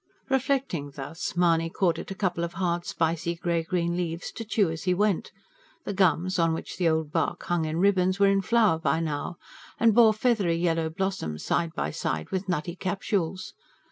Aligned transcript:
Reflecting 0.29 0.89
thus, 0.89 1.35
Mahony 1.37 1.69
caught 1.69 1.99
at 1.99 2.09
a 2.09 2.15
couple 2.15 2.43
of 2.43 2.53
hard, 2.53 2.87
spicy, 2.87 3.35
grey 3.35 3.61
green 3.61 3.95
leaves, 3.95 4.31
to 4.31 4.43
chew 4.43 4.71
as 4.71 4.85
he 4.85 4.95
went: 4.95 5.31
the 5.85 5.93
gums, 5.93 6.39
on 6.39 6.55
which 6.55 6.77
the 6.77 6.89
old 6.89 7.11
bark 7.11 7.43
hung 7.43 7.65
in 7.65 7.77
ribbons, 7.77 8.19
were 8.19 8.25
in 8.25 8.41
flower 8.41 8.79
by 8.79 8.99
now, 8.99 9.37
and 9.79 9.93
bore 9.93 10.11
feathery 10.11 10.55
yellow 10.55 10.89
blossoms 10.89 11.45
side 11.45 11.75
by 11.75 11.91
side 11.91 12.31
with 12.31 12.49
nutty 12.49 12.75
capsules. 12.75 13.53